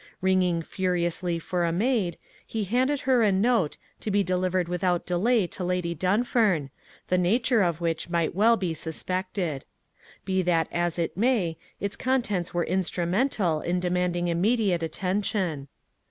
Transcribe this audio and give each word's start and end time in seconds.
Ringing 0.19 0.63
furiously 0.63 1.37
for 1.37 1.63
a 1.63 1.71
maid, 1.71 2.17
he 2.47 2.63
handed 2.63 3.01
her 3.01 3.21
a 3.21 3.31
note, 3.31 3.77
to 3.99 4.09
be 4.09 4.23
delivered 4.23 4.67
without 4.67 5.05
delay 5.05 5.45
to 5.45 5.63
Lady 5.63 5.93
Dunfern, 5.93 6.71
the 7.09 7.19
nature 7.19 7.61
of 7.61 7.81
which 7.81 8.09
might 8.09 8.33
well 8.33 8.57
be 8.57 8.73
suspected. 8.73 9.63
Be 10.25 10.41
that 10.41 10.67
as 10.71 10.97
it 10.97 11.15
may, 11.15 11.55
its 11.79 11.95
contents 11.95 12.51
were 12.51 12.65
instrumental 12.65 13.61
in 13.61 13.79
demanding 13.79 14.27
immediate 14.27 14.81
attention. 14.81 15.67